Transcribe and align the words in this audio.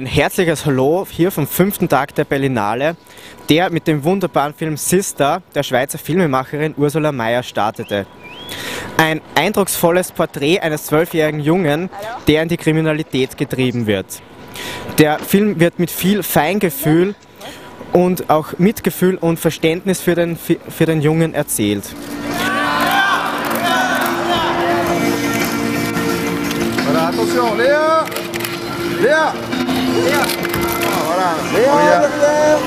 herzliches 0.00 0.64
Hallo 0.64 1.06
hier 1.08 1.30
vom 1.30 1.46
fünften 1.46 1.86
Tag 1.86 2.14
der 2.14 2.24
Berlinale, 2.24 2.96
der 3.50 3.68
mit 3.68 3.86
dem 3.86 4.02
wunderbaren 4.04 4.54
Film 4.54 4.78
Sister 4.78 5.42
der 5.54 5.62
Schweizer 5.62 5.98
Filmemacherin 5.98 6.74
Ursula 6.78 7.12
Mayer 7.12 7.42
startete. 7.42 8.06
Ein 8.96 9.20
eindrucksvolles 9.34 10.10
Porträt 10.10 10.60
eines 10.60 10.86
zwölfjährigen 10.86 11.40
Jungen, 11.40 11.90
der 12.26 12.42
in 12.42 12.48
die 12.48 12.56
Kriminalität 12.56 13.36
getrieben 13.36 13.86
wird. 13.86 14.06
Der 14.96 15.18
Film 15.18 15.60
wird 15.60 15.78
mit 15.78 15.90
viel 15.90 16.22
Feingefühl 16.22 17.14
und 17.92 18.30
auch 18.30 18.58
Mitgefühl 18.58 19.16
und 19.16 19.38
Verständnis 19.38 20.00
für 20.00 20.14
den, 20.14 20.36
für 20.36 20.86
den 20.86 21.02
Jungen 21.02 21.34
erzählt. 21.34 21.84
Attention, 27.12 27.58
Léa 27.58 28.21
Léa 29.02 29.34
Léa 30.04 30.22
voilà. 31.06 31.34
Léa, 31.54 31.74
Léa, 31.82 32.58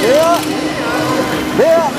Léa, 0.00 0.38
Léa. 1.58 1.90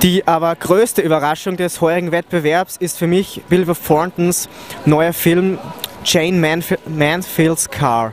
Die 0.00 0.26
aber 0.28 0.54
größte 0.54 1.02
Überraschung 1.02 1.56
des 1.56 1.80
heurigen 1.80 2.12
Wettbewerbs 2.12 2.76
ist 2.76 2.96
für 2.98 3.08
mich 3.08 3.42
Bill 3.48 3.66
Thorntons 3.66 4.48
neuer 4.86 5.12
Film 5.12 5.58
Jane 6.04 6.38
Manf 6.38 6.78
Mansfield's 6.86 7.68
Car 7.68 8.12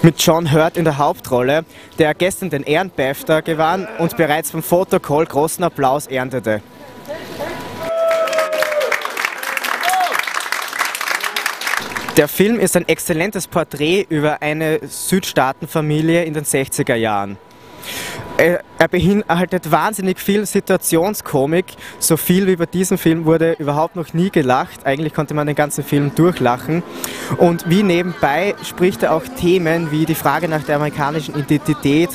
mit 0.00 0.18
John 0.22 0.50
Hurt 0.50 0.78
in 0.78 0.84
der 0.84 0.96
Hauptrolle, 0.96 1.66
der 1.98 2.14
gestern 2.14 2.48
den 2.48 2.62
Ehrenbafta 2.62 3.40
gewann 3.40 3.86
und 3.98 4.16
bereits 4.16 4.50
vom 4.50 4.62
Fotocall 4.62 5.26
großen 5.26 5.62
Applaus 5.62 6.06
erntete. 6.06 6.62
Der 12.16 12.28
Film 12.28 12.58
ist 12.58 12.74
ein 12.78 12.88
exzellentes 12.88 13.46
Porträt 13.46 14.06
über 14.08 14.40
eine 14.40 14.80
Südstaatenfamilie 14.82 16.24
in 16.24 16.32
den 16.32 16.44
60er 16.44 16.94
Jahren. 16.94 17.36
Er, 18.38 18.62
er 18.78 18.88
beinhaltet 18.88 19.70
wahnsinnig 19.70 20.18
viel 20.18 20.46
Situationskomik. 20.46 21.66
So 21.98 22.16
viel 22.16 22.46
wie 22.46 22.56
bei 22.56 22.64
diesem 22.64 22.96
Film 22.96 23.26
wurde 23.26 23.52
überhaupt 23.58 23.96
noch 23.96 24.14
nie 24.14 24.30
gelacht. 24.30 24.86
Eigentlich 24.86 25.12
konnte 25.12 25.34
man 25.34 25.46
den 25.46 25.56
ganzen 25.56 25.84
Film 25.84 26.14
durchlachen. 26.14 26.82
Und 27.36 27.68
wie 27.68 27.82
nebenbei 27.82 28.54
spricht 28.64 29.02
er 29.02 29.12
auch 29.12 29.24
Themen 29.38 29.90
wie 29.90 30.06
die 30.06 30.14
Frage 30.14 30.48
nach 30.48 30.62
der 30.62 30.76
amerikanischen 30.76 31.34
Identität, 31.34 32.10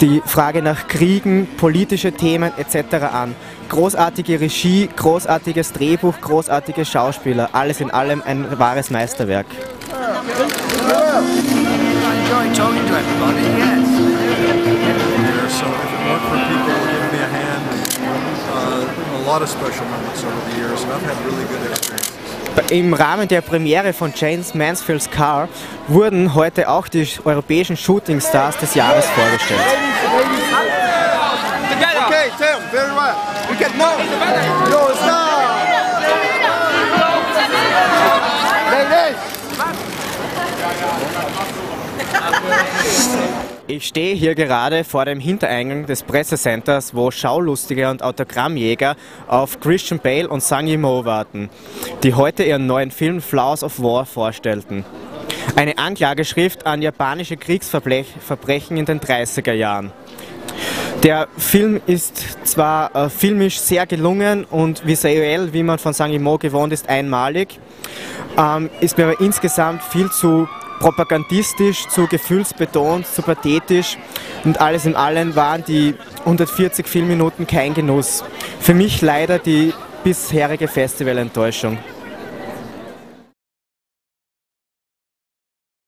die 0.00 0.22
Frage 0.24 0.62
nach 0.62 0.88
Kriegen, 0.88 1.48
politische 1.56 2.12
Themen 2.12 2.52
etc. 2.56 2.94
an. 3.12 3.34
Großartige 3.68 4.40
Regie, 4.40 4.88
großartiges 4.94 5.72
Drehbuch, 5.72 6.20
großartige 6.20 6.84
Schauspieler. 6.84 7.50
Alles 7.52 7.80
in 7.80 7.90
allem 7.90 8.22
ein 8.24 8.58
wahres 8.58 8.90
Meisterwerk. 8.90 9.46
Im 22.70 22.94
Rahmen 22.94 23.28
der 23.28 23.40
Premiere 23.42 23.92
von 23.92 24.12
James 24.14 24.54
Mansfield's 24.54 25.10
Car 25.10 25.48
wurden 25.88 26.34
heute 26.34 26.68
auch 26.68 26.88
die 26.88 27.06
europäischen 27.24 27.76
Shooting 27.76 28.20
Stars 28.20 28.56
des 28.58 28.74
Jahres 28.74 29.04
vorgestellt. 29.06 29.85
Okay, 32.06 32.30
Tim, 32.38 32.58
very 32.70 32.92
well. 32.94 33.16
We 33.50 33.56
get 33.58 33.76
no, 33.76 33.98
no, 34.70 34.88
it's 34.88 35.00
not. 35.04 35.36
Ladies. 38.72 39.16
Ich 43.68 43.88
stehe 43.88 44.14
hier 44.14 44.34
gerade 44.34 44.84
vor 44.84 45.04
dem 45.04 45.20
Hintereingang 45.20 45.84
des 45.86 46.02
Pressecenters, 46.02 46.94
wo 46.94 47.10
Schaulustige 47.10 47.90
und 47.90 48.02
Autogrammjäger 48.02 48.96
auf 49.26 49.60
Christian 49.60 49.98
Bale 49.98 50.28
und 50.28 50.42
Sang 50.42 50.66
Yimou 50.66 51.04
warten, 51.04 51.50
die 52.02 52.14
heute 52.14 52.44
ihren 52.44 52.66
neuen 52.66 52.90
Film 52.90 53.20
Flowers 53.20 53.62
of 53.62 53.82
War 53.82 54.06
vorstellten. 54.06 54.84
Eine 55.54 55.78
Anklageschrift 55.78 56.66
an 56.66 56.82
japanische 56.82 57.36
Kriegsverbrechen 57.36 58.76
in 58.76 58.84
den 58.84 59.00
30er 59.00 59.52
Jahren. 59.52 59.92
Der 61.02 61.28
Film 61.36 61.80
ist 61.86 62.46
zwar 62.46 62.94
äh, 62.94 63.08
filmisch 63.08 63.60
sehr 63.60 63.86
gelungen 63.86 64.44
und 64.44 64.86
visuell, 64.86 65.52
wie 65.52 65.62
man 65.62 65.78
von 65.78 65.92
Sang 65.92 66.10
Yimou 66.10 66.38
gewohnt 66.38 66.72
ist, 66.72 66.88
einmalig, 66.88 67.60
ähm, 68.38 68.70
ist 68.80 68.98
mir 68.98 69.04
aber 69.04 69.20
insgesamt 69.20 69.82
viel 69.82 70.10
zu 70.10 70.48
propagandistisch, 70.80 71.86
zu 71.88 72.06
gefühlsbetont, 72.06 73.06
zu 73.06 73.22
pathetisch 73.22 73.98
und 74.44 74.60
alles 74.60 74.84
in 74.84 74.96
allem 74.96 75.36
waren 75.36 75.64
die 75.64 75.94
140 76.20 76.86
Filmminuten 76.86 77.46
kein 77.46 77.74
Genuss. 77.74 78.24
Für 78.60 78.74
mich 78.74 79.00
leider 79.00 79.38
die 79.38 79.72
bisherige 80.02 80.68
Festivalenttäuschung. 80.68 81.78